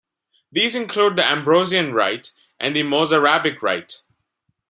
[0.51, 4.01] These include the Ambrosian Rite and the Mozarabic Rite.